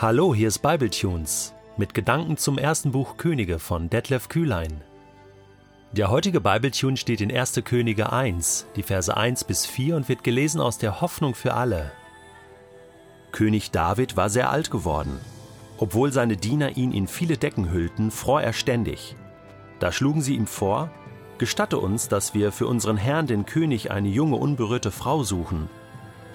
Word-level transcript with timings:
Hallo, 0.00 0.32
hier 0.32 0.46
ist 0.46 0.60
Bibletunes 0.60 1.54
mit 1.76 1.92
Gedanken 1.92 2.36
zum 2.36 2.56
ersten 2.56 2.92
Buch 2.92 3.16
Könige 3.16 3.58
von 3.58 3.90
Detlef 3.90 4.28
Kühlein. 4.28 4.80
Der 5.90 6.08
heutige 6.08 6.40
Bibletune 6.40 6.96
steht 6.96 7.20
in 7.20 7.36
1. 7.36 7.62
Könige 7.64 8.12
1, 8.12 8.66
die 8.76 8.84
Verse 8.84 9.16
1 9.16 9.42
bis 9.42 9.66
4 9.66 9.96
und 9.96 10.08
wird 10.08 10.22
gelesen 10.22 10.60
aus 10.60 10.78
der 10.78 11.00
Hoffnung 11.00 11.34
für 11.34 11.54
alle. 11.54 11.90
König 13.32 13.72
David 13.72 14.16
war 14.16 14.30
sehr 14.30 14.50
alt 14.50 14.70
geworden. 14.70 15.18
Obwohl 15.78 16.12
seine 16.12 16.36
Diener 16.36 16.76
ihn 16.76 16.92
in 16.92 17.08
viele 17.08 17.36
Decken 17.36 17.72
hüllten, 17.72 18.12
fror 18.12 18.40
er 18.40 18.52
ständig. 18.52 19.16
Da 19.80 19.90
schlugen 19.90 20.22
sie 20.22 20.36
ihm 20.36 20.46
vor, 20.46 20.92
Gestatte 21.38 21.78
uns, 21.78 22.06
dass 22.06 22.34
wir 22.34 22.52
für 22.52 22.68
unseren 22.68 22.98
Herrn 22.98 23.26
den 23.26 23.46
König 23.46 23.90
eine 23.90 24.10
junge, 24.10 24.36
unberührte 24.36 24.92
Frau 24.92 25.24
suchen. 25.24 25.68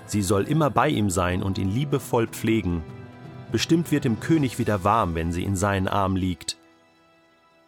Sie 0.05 0.21
soll 0.21 0.43
immer 0.50 0.70
bei 0.70 0.89
ihm 0.89 1.09
sein 1.09 1.41
und 1.41 1.57
ihn 1.57 1.71
liebevoll 1.71 2.27
pflegen. 2.27 2.83
Bestimmt 3.54 3.92
wird 3.92 4.04
dem 4.04 4.20
König 4.20 4.57
wieder 4.57 4.84
warm, 4.84 5.14
wenn 5.14 5.32
sie 5.32 5.43
in 5.43 5.56
seinen 5.56 5.88
Armen 5.88 6.18
liegt. 6.18 6.57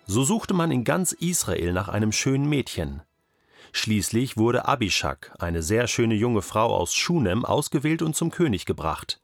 So 0.07 0.23
suchte 0.23 0.55
man 0.55 0.71
in 0.71 0.83
ganz 0.83 1.11
Israel 1.11 1.73
nach 1.73 1.89
einem 1.89 2.11
schönen 2.11 2.49
Mädchen. 2.49 3.03
Schließlich 3.71 4.35
wurde 4.35 4.67
Abishak, 4.67 5.35
eine 5.37 5.61
sehr 5.61 5.85
schöne 5.85 6.15
junge 6.15 6.41
Frau 6.41 6.75
aus 6.75 6.95
Schunem, 6.95 7.45
ausgewählt 7.45 8.01
und 8.01 8.15
zum 8.15 8.31
König 8.31 8.65
gebracht. 8.65 9.21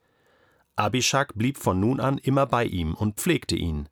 Abishak 0.75 1.33
blieb 1.33 1.57
von 1.57 1.79
nun 1.79 1.99
an 1.99 2.19
immer 2.19 2.45
bei 2.45 2.65
ihm 2.65 2.93
und 2.93 3.19
pflegte 3.19 3.55
ihn. 3.55 3.89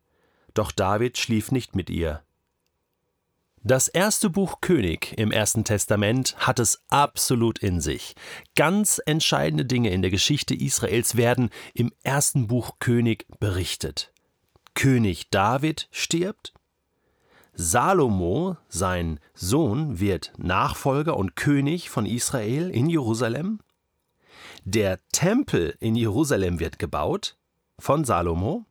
Doch 0.54 0.72
David 0.72 1.17
schlief 1.17 1.52
nicht 1.52 1.76
mit 1.76 1.90
ihr. 1.90 2.22
Das 3.63 3.90
erste 3.90 4.30
Buch 4.30 4.62
König 4.62 5.18
im 5.18 5.34
Ersten 5.34 5.66
Testament 5.66 6.36
hat 6.38 6.59
es 6.59 6.81
absolut 6.88 7.59
in 7.59 7.81
sich. 7.81 8.16
Ganz 8.55 9.02
entscheidende 9.05 9.66
Dinge 9.66 9.90
in 9.90 10.02
der 10.02 10.12
Geschichte 10.12 10.55
Israels 10.55 11.17
werden 11.17 11.50
im 11.73 11.91
ersten 12.02 12.48
Buch 12.48 12.80
König 12.80 13.28
berichtet. 13.39 14.14
König 14.75 15.30
David 15.30 15.89
stirbt. 15.92 16.53
Salomo, 17.53 18.56
sein 18.70 19.20
Sohn, 19.33 20.00
wird 20.00 20.31
Nachfolger 20.38 21.17
und 21.17 21.36
König 21.36 21.89
von 21.89 22.05
Israel 22.05 22.70
in 22.70 22.88
Jerusalem. 22.89 23.59
Der 24.64 25.00
Tempel 25.11 25.76
in 25.81 25.95
Jerusalem 25.95 26.61
wird 26.61 26.80
gebaut 26.80 27.38
von 27.78 28.05
Salomo. 28.05 28.66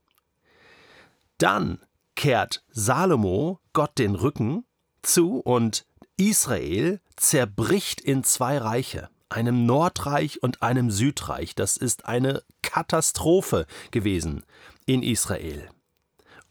Dann 1.37 1.79
kehrt 2.15 2.65
Salomo 2.71 3.61
Gott 3.75 3.99
den 3.99 4.15
Rücken 4.15 4.65
zu 5.03 5.41
und 5.41 5.87
Israel 6.17 7.01
zerbricht 7.17 8.01
in 8.01 8.25
zwei 8.25 8.59
Reiche, 8.59 9.09
einem 9.29 9.67
Nordreich 9.67 10.43
und 10.43 10.63
einem 10.63 10.91
Südreich. 10.91 11.55
Das 11.55 11.77
ist 11.77 12.07
eine 12.07 12.43
Katastrophe 12.63 13.67
gewesen 13.91 14.45
in 14.87 15.03
Israel. 15.03 15.69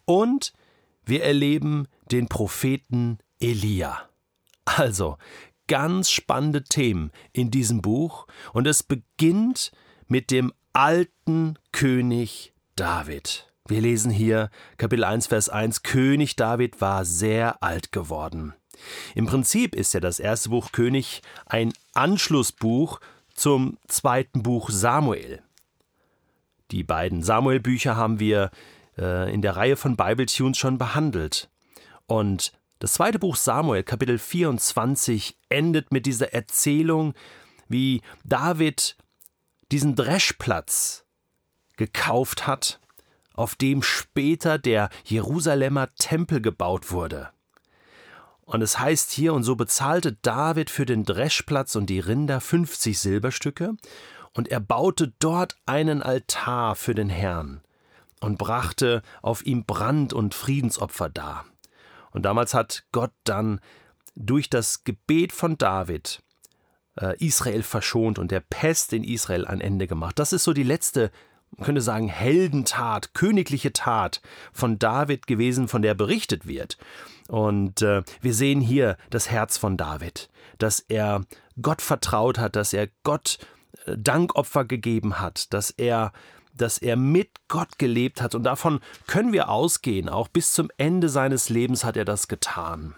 Und 0.06 0.54
wir 1.06 1.24
erleben 1.24 1.88
den 2.12 2.28
Propheten 2.28 3.20
Elia. 3.40 4.10
Also, 4.66 5.18
ganz 5.68 6.10
spannende 6.10 6.64
Themen 6.64 7.12
in 7.34 7.52
diesem 7.52 7.82
Buch 7.82 8.28
und 8.54 8.68
es 8.68 8.84
beginnt 8.84 9.72
mit 10.08 10.32
dem 10.32 10.54
alten 10.74 11.58
König 11.72 12.54
David. 12.76 13.52
Wir 13.70 13.82
lesen 13.82 14.12
hier 14.12 14.50
Kapitel 14.78 15.04
1, 15.04 15.28
Vers 15.28 15.50
1, 15.50 15.84
König 15.84 16.38
David 16.38 16.80
war 16.80 17.04
sehr 17.04 17.62
alt 17.62 17.92
geworden. 17.92 18.54
Im 19.14 19.26
Prinzip 19.26 19.76
ist 19.76 19.94
ja 19.94 20.00
das 20.00 20.20
erste 20.20 20.50
Buch 20.50 20.72
König 20.72 21.22
ein 21.48 21.74
Anschlussbuch 21.94 23.02
zum 23.34 23.78
zweiten 23.88 24.42
Buch 24.42 24.70
Samuel. 24.70 25.42
Die 26.72 26.84
beiden 26.84 27.24
Samuel-Bücher 27.24 27.98
haben 27.98 28.22
wir 28.22 28.52
äh, 28.98 29.34
in 29.34 29.42
der 29.42 29.58
Reihe 29.58 29.76
von 29.76 29.98
Bible-Tunes 29.98 30.58
schon 30.58 30.78
behandelt. 30.78 31.50
Und 32.06 32.54
das 32.80 32.94
zweite 32.94 33.20
Buch 33.20 33.36
Samuel, 33.36 33.84
Kapitel 33.84 34.18
24, 34.18 35.38
endet 35.50 35.92
mit 35.92 36.06
dieser 36.06 36.34
Erzählung, 36.34 37.16
wie 37.68 38.02
David 38.24 38.96
diesen 39.74 39.96
Dreschplatz 39.96 41.06
gekauft 41.76 42.48
hat 42.48 42.80
auf 43.38 43.56
dem 43.56 43.82
später 43.82 44.58
der 44.58 44.90
Jerusalemer 45.06 45.94
Tempel 45.96 46.42
gebaut 46.42 46.92
wurde. 46.92 47.30
Und 48.42 48.62
es 48.62 48.80
heißt 48.80 49.12
hier, 49.12 49.34
und 49.34 49.44
so 49.44 49.56
bezahlte 49.56 50.14
David 50.22 50.70
für 50.70 50.86
den 50.86 51.04
Dreschplatz 51.04 51.76
und 51.76 51.90
die 51.90 52.00
Rinder 52.00 52.42
50 52.42 52.98
Silberstücke, 52.98 53.76
und 54.34 54.50
er 54.50 54.60
baute 54.60 55.14
dort 55.20 55.58
einen 55.66 56.04
Altar 56.04 56.76
für 56.76 56.94
den 56.94 57.10
Herrn 57.10 57.62
und 58.20 58.38
brachte 58.38 59.02
auf 59.22 59.46
ihm 59.46 59.66
Brand- 59.66 60.14
und 60.14 60.36
Friedensopfer 60.36 61.10
dar. 61.10 61.46
Und 62.12 62.24
damals 62.24 62.54
hat 62.54 62.86
Gott 62.92 63.12
dann 63.24 63.60
durch 64.16 64.50
das 64.50 64.84
Gebet 64.84 65.32
von 65.34 65.58
David 65.58 66.24
äh, 67.00 67.18
Israel 67.24 67.64
verschont 67.64 68.20
und 68.20 68.32
der 68.32 68.40
Pest 68.40 68.94
in 68.94 69.04
Israel 69.04 69.46
ein 69.46 69.62
Ende 69.62 69.88
gemacht. 69.88 70.18
Das 70.20 70.34
ist 70.34 70.44
so 70.44 70.54
die 70.54 70.64
letzte 70.64 71.12
man 71.56 71.66
könnte 71.66 71.82
sagen, 71.82 72.08
Heldentat, 72.08 73.14
königliche 73.14 73.74
Tat 73.74 74.22
von 74.52 74.78
David 74.80 75.28
gewesen, 75.28 75.68
von 75.68 75.82
der 75.82 75.94
berichtet 75.94 76.48
wird. 76.48 76.78
Und 77.28 77.82
äh, 77.82 78.04
wir 78.22 78.34
sehen 78.34 78.62
hier 78.62 78.98
das 79.10 79.30
Herz 79.30 79.58
von 79.58 79.78
David, 79.78 80.30
dass 80.60 80.80
er 80.80 81.26
Gott 81.62 81.82
vertraut 81.82 82.38
hat, 82.38 82.56
dass 82.56 82.74
er 82.74 82.88
Gott 83.04 83.40
äh, 83.86 83.98
Dankopfer 83.98 84.66
gegeben 84.66 85.20
hat, 85.20 85.54
dass 85.54 85.72
er 85.72 86.12
dass 86.54 86.80
er 86.80 86.96
mit 86.96 87.30
Gott 87.50 87.78
gelebt 87.78 88.20
hat 88.20 88.34
und 88.34 88.42
davon 88.42 88.80
können 89.06 89.32
wir 89.32 89.50
ausgehen, 89.50 90.10
auch 90.10 90.28
bis 90.28 90.54
zum 90.54 90.72
Ende 90.78 91.08
seines 91.08 91.50
Lebens 91.50 91.84
hat 91.84 91.96
er 91.96 92.04
das 92.04 92.28
getan. 92.28 92.96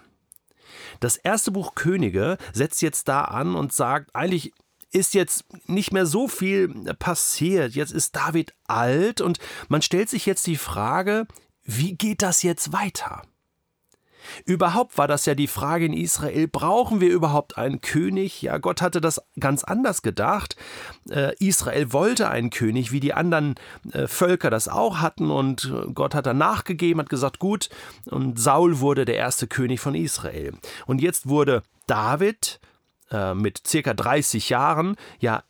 Das 1.00 1.16
erste 1.16 1.50
Buch 1.50 1.74
Könige 1.74 2.38
setzt 2.54 2.80
jetzt 2.80 3.08
da 3.08 3.22
an 3.24 3.54
und 3.54 3.74
sagt, 3.74 4.14
eigentlich 4.14 4.54
ist 4.92 5.14
jetzt 5.14 5.44
nicht 5.68 5.92
mehr 5.92 6.06
so 6.06 6.28
viel 6.28 6.68
passiert. 6.98 7.74
Jetzt 7.74 7.92
ist 7.92 8.16
David 8.16 8.54
alt 8.66 9.20
und 9.20 9.38
man 9.68 9.82
stellt 9.82 10.08
sich 10.08 10.26
jetzt 10.26 10.46
die 10.46 10.56
Frage, 10.56 11.26
wie 11.62 11.94
geht 11.94 12.22
das 12.22 12.42
jetzt 12.42 12.72
weiter? 12.72 13.22
Überhaupt 14.44 14.98
war 14.98 15.08
das 15.08 15.26
ja 15.26 15.34
die 15.34 15.46
Frage 15.46 15.86
in 15.86 15.92
Israel, 15.92 16.46
brauchen 16.48 17.00
wir 17.00 17.08
überhaupt 17.10 17.56
einen 17.56 17.80
König? 17.80 18.42
Ja, 18.42 18.58
Gott 18.58 18.82
hatte 18.82 19.00
das 19.00 19.22
ganz 19.38 19.64
anders 19.64 20.02
gedacht. 20.02 20.56
Äh, 21.08 21.34
Israel 21.38 21.92
wollte 21.92 22.28
einen 22.28 22.50
König, 22.50 22.92
wie 22.92 23.00
die 23.00 23.14
anderen 23.14 23.54
äh, 23.92 24.06
Völker 24.06 24.50
das 24.50 24.68
auch 24.68 24.98
hatten 24.98 25.30
und 25.30 25.72
Gott 25.94 26.14
hat 26.14 26.26
dann 26.26 26.38
nachgegeben, 26.38 27.00
hat 27.00 27.08
gesagt, 27.08 27.38
gut, 27.38 27.70
und 28.06 28.38
Saul 28.38 28.80
wurde 28.80 29.04
der 29.04 29.16
erste 29.16 29.46
König 29.46 29.80
von 29.80 29.94
Israel. 29.94 30.54
Und 30.86 31.00
jetzt 31.00 31.28
wurde 31.28 31.62
David 31.86 32.60
äh, 33.10 33.34
mit 33.34 33.66
circa 33.66 33.94
30 33.94 34.48
Jahren 34.50 34.96
ja 35.18 35.42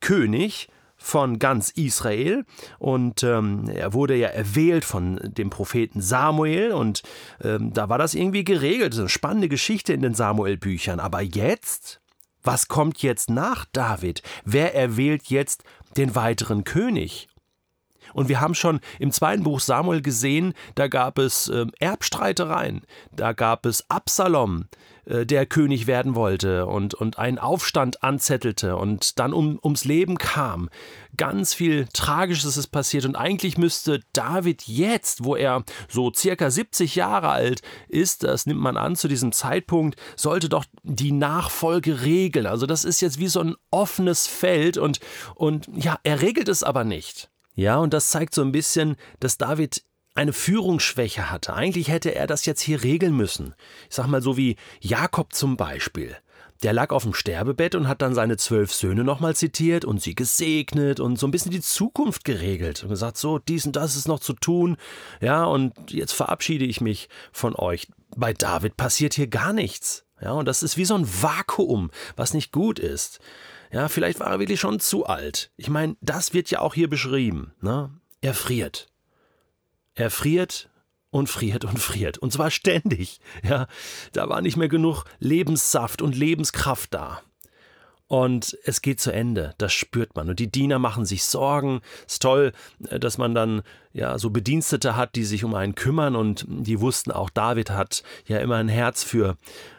König 0.00 0.68
von 0.98 1.38
ganz 1.38 1.70
Israel 1.70 2.44
und 2.78 3.22
ähm, 3.22 3.68
er 3.68 3.92
wurde 3.92 4.16
ja 4.16 4.28
erwählt 4.28 4.84
von 4.84 5.20
dem 5.22 5.48
Propheten 5.48 6.00
Samuel 6.00 6.72
und 6.72 7.02
ähm, 7.42 7.72
da 7.72 7.88
war 7.88 7.98
das 7.98 8.14
irgendwie 8.14 8.44
geregelt. 8.44 8.98
Eine 8.98 9.08
spannende 9.08 9.48
Geschichte 9.48 9.92
in 9.92 10.02
den 10.02 10.14
Samuel-Büchern. 10.14 10.98
Aber 10.98 11.22
jetzt, 11.22 12.00
was 12.42 12.66
kommt 12.66 13.00
jetzt 13.02 13.30
nach 13.30 13.64
David? 13.72 14.22
Wer 14.44 14.74
erwählt 14.74 15.28
jetzt 15.28 15.62
den 15.96 16.16
weiteren 16.16 16.64
König? 16.64 17.28
Und 18.12 18.28
wir 18.28 18.40
haben 18.40 18.54
schon 18.54 18.80
im 18.98 19.12
zweiten 19.12 19.44
Buch 19.44 19.60
Samuel 19.60 20.02
gesehen, 20.02 20.54
da 20.74 20.88
gab 20.88 21.18
es 21.18 21.48
äh, 21.48 21.66
Erbstreitereien, 21.78 22.82
da 23.12 23.32
gab 23.32 23.66
es 23.66 23.88
Absalom, 23.88 24.64
der 25.08 25.46
König 25.46 25.86
werden 25.86 26.14
wollte 26.14 26.66
und, 26.66 26.94
und 26.94 27.18
einen 27.18 27.38
Aufstand 27.38 28.02
anzettelte 28.02 28.76
und 28.76 29.18
dann 29.18 29.32
um, 29.32 29.58
ums 29.62 29.84
Leben 29.84 30.18
kam. 30.18 30.68
Ganz 31.16 31.54
viel 31.54 31.88
Tragisches 31.92 32.56
ist 32.56 32.68
passiert 32.68 33.06
und 33.06 33.16
eigentlich 33.16 33.56
müsste 33.56 34.00
David 34.12 34.64
jetzt, 34.68 35.24
wo 35.24 35.34
er 35.34 35.64
so 35.88 36.12
circa 36.12 36.50
70 36.50 36.94
Jahre 36.94 37.30
alt 37.30 37.62
ist, 37.88 38.22
das 38.22 38.46
nimmt 38.46 38.60
man 38.60 38.76
an 38.76 38.96
zu 38.96 39.08
diesem 39.08 39.32
Zeitpunkt, 39.32 39.98
sollte 40.14 40.48
doch 40.48 40.64
die 40.82 41.12
Nachfolge 41.12 42.02
regeln. 42.02 42.46
Also 42.46 42.66
das 42.66 42.84
ist 42.84 43.00
jetzt 43.00 43.18
wie 43.18 43.28
so 43.28 43.40
ein 43.40 43.56
offenes 43.70 44.26
Feld 44.26 44.76
und, 44.76 45.00
und 45.34 45.68
ja, 45.74 45.98
er 46.02 46.20
regelt 46.20 46.48
es 46.48 46.62
aber 46.62 46.84
nicht. 46.84 47.30
Ja, 47.54 47.78
und 47.78 47.92
das 47.92 48.10
zeigt 48.10 48.34
so 48.34 48.42
ein 48.42 48.52
bisschen, 48.52 48.96
dass 49.18 49.38
David 49.38 49.82
eine 50.18 50.32
Führungsschwäche 50.32 51.30
hatte. 51.30 51.54
Eigentlich 51.54 51.88
hätte 51.88 52.12
er 52.12 52.26
das 52.26 52.44
jetzt 52.44 52.60
hier 52.60 52.82
regeln 52.82 53.16
müssen. 53.16 53.54
Ich 53.88 53.94
sag 53.94 54.08
mal 54.08 54.20
so 54.20 54.36
wie 54.36 54.56
Jakob 54.80 55.32
zum 55.32 55.56
Beispiel. 55.56 56.16
Der 56.64 56.72
lag 56.72 56.90
auf 56.90 57.04
dem 57.04 57.14
Sterbebett 57.14 57.76
und 57.76 57.86
hat 57.86 58.02
dann 58.02 58.16
seine 58.16 58.36
zwölf 58.36 58.74
Söhne 58.74 59.04
nochmal 59.04 59.36
zitiert 59.36 59.84
und 59.84 60.02
sie 60.02 60.16
gesegnet 60.16 60.98
und 60.98 61.20
so 61.20 61.28
ein 61.28 61.30
bisschen 61.30 61.52
die 61.52 61.60
Zukunft 61.60 62.24
geregelt 62.24 62.82
und 62.82 62.88
gesagt, 62.88 63.16
so, 63.16 63.38
dies 63.38 63.64
und 63.64 63.76
das 63.76 63.94
ist 63.94 64.08
noch 64.08 64.18
zu 64.18 64.32
tun. 64.32 64.76
Ja, 65.20 65.44
und 65.44 65.92
jetzt 65.92 66.14
verabschiede 66.14 66.64
ich 66.64 66.80
mich 66.80 67.08
von 67.30 67.54
euch. 67.54 67.86
Bei 68.16 68.32
David 68.32 68.76
passiert 68.76 69.14
hier 69.14 69.28
gar 69.28 69.52
nichts. 69.52 70.04
Ja, 70.20 70.32
und 70.32 70.46
das 70.46 70.64
ist 70.64 70.76
wie 70.76 70.84
so 70.84 70.96
ein 70.96 71.06
Vakuum, 71.06 71.92
was 72.16 72.34
nicht 72.34 72.50
gut 72.50 72.80
ist. 72.80 73.20
Ja, 73.70 73.86
vielleicht 73.86 74.18
war 74.18 74.32
er 74.32 74.40
wirklich 74.40 74.58
schon 74.58 74.80
zu 74.80 75.06
alt. 75.06 75.52
Ich 75.56 75.70
meine, 75.70 75.94
das 76.00 76.34
wird 76.34 76.50
ja 76.50 76.58
auch 76.58 76.74
hier 76.74 76.90
beschrieben. 76.90 77.52
Ne? 77.60 77.92
er 78.20 78.34
friert. 78.34 78.87
Er 79.98 80.10
friert 80.10 80.70
und 81.10 81.28
friert 81.28 81.64
und 81.64 81.80
friert. 81.80 82.18
Und 82.18 82.32
zwar 82.32 82.52
ständig. 82.52 83.18
Ja, 83.42 83.66
da 84.12 84.28
war 84.28 84.40
nicht 84.42 84.56
mehr 84.56 84.68
genug 84.68 85.04
Lebenssaft 85.18 86.02
und 86.02 86.16
Lebenskraft 86.16 86.94
da. 86.94 87.20
Und 88.06 88.56
es 88.62 88.80
geht 88.80 89.00
zu 89.00 89.10
Ende, 89.10 89.54
das 89.58 89.72
spürt 89.72 90.14
man. 90.14 90.30
Und 90.30 90.38
die 90.38 90.52
Diener 90.52 90.78
machen 90.78 91.04
sich 91.04 91.24
Sorgen. 91.24 91.80
Es 92.06 92.14
ist 92.14 92.22
toll, 92.22 92.52
äh, 92.88 93.00
dass 93.00 93.18
man 93.18 93.34
dann 93.34 93.62
ja 93.92 94.18
so 94.18 94.30
Bedienstete 94.30 94.94
hat, 94.94 95.16
die 95.16 95.24
sich 95.24 95.42
um 95.42 95.54
einen 95.56 95.74
kümmern 95.74 96.14
und 96.14 96.46
die 96.48 96.80
wussten 96.80 97.10
auch, 97.10 97.28
David 97.28 97.70
hat 97.70 98.04
ja 98.26 98.38
immer 98.38 98.56
ein 98.56 98.68
Herz 98.68 99.02
für 99.02 99.36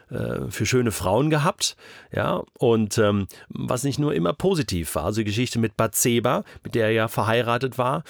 äh, 0.09 0.49
für 0.49 0.65
schöne 0.65 0.91
Frauen 0.91 1.29
gehabt, 1.29 1.75
ja, 2.11 2.43
und 2.57 2.97
ähm, 2.97 3.27
was 3.49 3.83
nicht 3.83 3.99
nur 3.99 4.13
immer 4.13 4.33
positiv 4.33 4.95
war. 4.95 5.05
Also 5.05 5.21
die 5.21 5.25
Geschichte 5.25 5.59
mit 5.59 5.77
Bathseba, 5.77 6.43
mit 6.63 6.75
der 6.75 6.85
er 6.87 6.91
ja 6.91 7.07
verheiratet 7.07 7.77
war, 7.77 8.03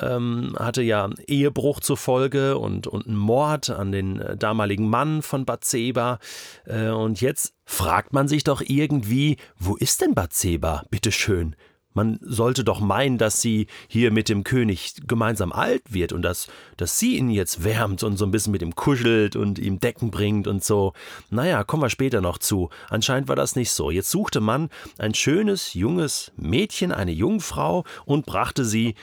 ähm, 0.00 0.54
hatte 0.58 0.82
ja 0.82 1.10
Ehebruch 1.26 1.80
zur 1.80 1.96
Folge 1.96 2.58
und, 2.58 2.86
und 2.86 3.06
einen 3.06 3.16
Mord 3.16 3.70
an 3.70 3.92
den 3.92 4.20
äh, 4.20 4.36
damaligen 4.36 4.88
Mann 4.88 5.22
von 5.22 5.44
Bathseba. 5.44 6.18
Äh, 6.64 6.88
und 6.88 7.20
jetzt 7.20 7.54
fragt 7.64 8.12
man 8.12 8.28
sich 8.28 8.44
doch 8.44 8.62
irgendwie, 8.64 9.36
wo 9.58 9.76
ist 9.76 10.00
denn 10.00 10.14
Bathseba? 10.14 10.84
Bitteschön. 10.90 11.56
Man 11.94 12.18
sollte 12.22 12.64
doch 12.64 12.80
meinen, 12.80 13.18
dass 13.18 13.40
sie 13.40 13.66
hier 13.88 14.10
mit 14.10 14.28
dem 14.28 14.44
König 14.44 14.94
gemeinsam 15.06 15.52
alt 15.52 15.82
wird 15.92 16.12
und 16.12 16.22
dass, 16.22 16.48
dass 16.76 16.98
sie 16.98 17.16
ihn 17.16 17.30
jetzt 17.30 17.64
wärmt 17.64 18.02
und 18.02 18.16
so 18.16 18.24
ein 18.24 18.30
bisschen 18.30 18.52
mit 18.52 18.62
ihm 18.62 18.74
kuschelt 18.74 19.36
und 19.36 19.58
ihm 19.58 19.80
Decken 19.80 20.10
bringt 20.10 20.46
und 20.46 20.64
so. 20.64 20.92
Naja, 21.30 21.64
kommen 21.64 21.82
wir 21.82 21.90
später 21.90 22.20
noch 22.20 22.38
zu. 22.38 22.70
Anscheinend 22.88 23.28
war 23.28 23.36
das 23.36 23.56
nicht 23.56 23.70
so. 23.70 23.90
Jetzt 23.90 24.10
suchte 24.10 24.40
man 24.40 24.70
ein 24.98 25.14
schönes, 25.14 25.74
junges 25.74 26.32
Mädchen, 26.36 26.92
eine 26.92 27.12
Jungfrau 27.12 27.84
und 28.04 28.26
brachte 28.26 28.64
sie 28.64 28.94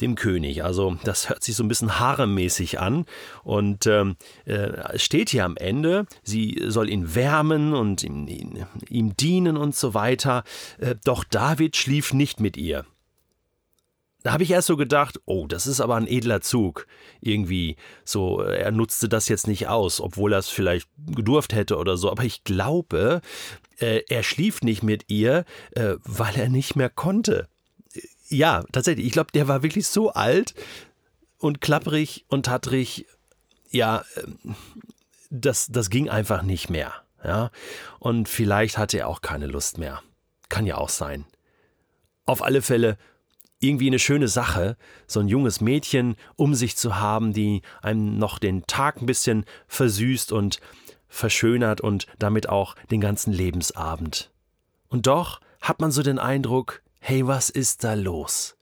dem 0.00 0.14
König. 0.14 0.64
Also 0.64 0.96
das 1.04 1.28
hört 1.28 1.42
sich 1.42 1.56
so 1.56 1.64
ein 1.64 1.68
bisschen 1.68 1.98
haremmäßig 1.98 2.80
an 2.80 3.06
und 3.44 3.86
ähm, 3.86 4.16
äh, 4.44 4.98
steht 4.98 5.30
hier 5.30 5.44
am 5.44 5.56
Ende, 5.56 6.06
sie 6.22 6.62
soll 6.66 6.90
ihn 6.90 7.14
wärmen 7.14 7.72
und 7.74 8.02
ihm, 8.02 8.66
ihm 8.88 9.16
dienen 9.16 9.56
und 9.56 9.74
so 9.74 9.94
weiter. 9.94 10.44
Äh, 10.78 10.96
doch 11.04 11.24
David 11.24 11.76
schlief 11.76 12.12
nicht 12.12 12.40
mit 12.40 12.56
ihr. 12.56 12.84
Da 14.22 14.32
habe 14.32 14.42
ich 14.42 14.50
erst 14.50 14.66
so 14.66 14.76
gedacht, 14.76 15.20
oh, 15.24 15.46
das 15.46 15.68
ist 15.68 15.80
aber 15.80 15.94
ein 15.94 16.08
edler 16.08 16.40
Zug. 16.40 16.88
Irgendwie 17.20 17.76
so, 18.04 18.40
er 18.40 18.72
nutzte 18.72 19.08
das 19.08 19.28
jetzt 19.28 19.46
nicht 19.46 19.68
aus, 19.68 20.00
obwohl 20.00 20.32
er 20.32 20.40
es 20.40 20.48
vielleicht 20.48 20.88
gedurft 20.96 21.54
hätte 21.54 21.76
oder 21.76 21.96
so. 21.96 22.10
Aber 22.10 22.24
ich 22.24 22.42
glaube, 22.42 23.20
äh, 23.78 24.02
er 24.08 24.24
schlief 24.24 24.62
nicht 24.62 24.82
mit 24.82 25.04
ihr, 25.06 25.44
äh, 25.76 25.94
weil 26.02 26.34
er 26.34 26.48
nicht 26.48 26.74
mehr 26.74 26.90
konnte 26.90 27.48
ja, 28.28 28.64
tatsächlich. 28.72 29.06
Ich 29.06 29.12
glaube, 29.12 29.32
der 29.32 29.48
war 29.48 29.62
wirklich 29.62 29.86
so 29.86 30.10
alt 30.12 30.54
und 31.38 31.60
klapprig 31.60 32.24
und 32.28 32.46
tattrig. 32.46 33.06
Ja, 33.70 34.04
ähm, 34.16 34.56
das, 35.30 35.66
das 35.68 35.90
ging 35.90 36.08
einfach 36.08 36.42
nicht 36.42 36.70
mehr. 36.70 36.92
Ja, 37.24 37.50
und 37.98 38.28
vielleicht 38.28 38.78
hatte 38.78 38.98
er 38.98 39.08
auch 39.08 39.20
keine 39.20 39.46
Lust 39.46 39.78
mehr. 39.78 40.02
Kann 40.48 40.66
ja 40.66 40.76
auch 40.76 40.90
sein. 40.90 41.24
Auf 42.24 42.42
alle 42.42 42.62
Fälle 42.62 42.98
irgendwie 43.58 43.88
eine 43.88 43.98
schöne 43.98 44.28
Sache, 44.28 44.76
so 45.06 45.20
ein 45.20 45.28
junges 45.28 45.60
Mädchen 45.60 46.16
um 46.36 46.54
sich 46.54 46.76
zu 46.76 46.96
haben, 46.96 47.32
die 47.32 47.62
einem 47.82 48.18
noch 48.18 48.38
den 48.38 48.66
Tag 48.66 49.00
ein 49.00 49.06
bisschen 49.06 49.44
versüßt 49.66 50.30
und 50.30 50.60
verschönert 51.08 51.80
und 51.80 52.06
damit 52.18 52.48
auch 52.48 52.74
den 52.90 53.00
ganzen 53.00 53.32
Lebensabend. 53.32 54.30
Und 54.88 55.06
doch 55.06 55.40
hat 55.60 55.80
man 55.80 55.90
so 55.90 56.02
den 56.02 56.18
Eindruck, 56.18 56.82
Hey, 57.08 57.24
was 57.24 57.50
ist 57.50 57.84
da 57.84 57.94
los? 57.94 58.56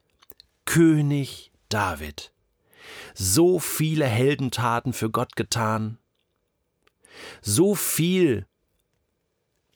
König 0.66 1.50
David. 1.70 2.30
So 3.14 3.58
viele 3.58 4.04
Heldentaten 4.04 4.92
für 4.92 5.08
Gott 5.08 5.34
getan. 5.34 5.96
So 7.40 7.74
viel 7.74 8.46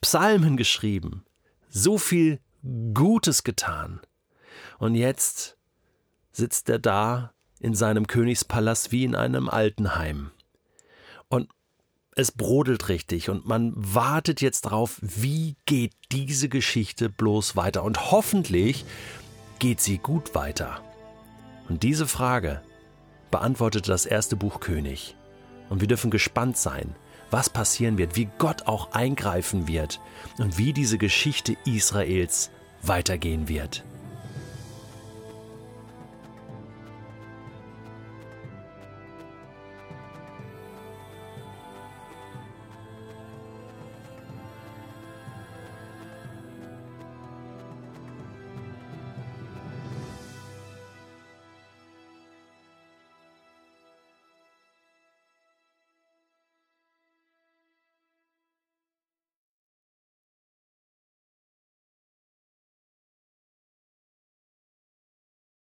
Psalmen 0.03 0.59
geschrieben. 0.59 1.25
So 1.70 1.97
viel 1.97 2.41
Gutes 2.93 3.43
getan. 3.43 4.03
Und 4.79 4.97
jetzt 4.97 5.56
sitzt 6.31 6.69
er 6.69 6.79
da 6.79 7.32
in 7.61 7.75
seinem 7.75 8.06
Königspalast 8.06 8.93
wie 8.93 9.05
in 9.05 9.15
einem 9.15 9.49
Altenheim. 9.49 10.31
Und 11.29 11.49
es 12.19 12.32
brodelt 12.32 12.88
richtig 12.88 13.31
und 13.31 13.47
man 13.47 13.73
wartet 13.76 14.41
jetzt 14.41 14.62
drauf, 14.62 14.99
wie 15.00 15.55
geht 15.67 15.93
diese 16.11 16.49
Geschichte 16.49 17.09
bloß 17.09 17.55
weiter. 17.55 17.85
Und 17.85 18.11
hoffentlich 18.11 18.85
geht 19.61 19.81
sie 19.81 19.99
gut 19.99 20.35
weiter. 20.35 20.81
Und 21.69 21.85
diese 21.85 22.09
Frage 22.09 22.61
beantwortete 23.31 23.93
das 23.93 24.05
erste 24.05 24.35
Buch 24.35 24.59
König. 24.59 25.15
Und 25.70 25.81
wir 25.81 25.87
dürfen 25.87 26.11
gespannt 26.11 26.56
sein, 26.56 26.97
was 27.31 27.50
passieren 27.50 27.99
wird, 27.99 28.17
wie 28.17 28.29
Gott 28.38 28.67
auch 28.67 28.91
eingreifen 28.91 29.69
wird 29.69 30.00
und 30.38 30.59
wie 30.59 30.73
diese 30.73 30.99
Geschichte 30.99 31.56
Israels 31.67 32.50
weitergehen 32.82 33.49
wird. 33.49 33.85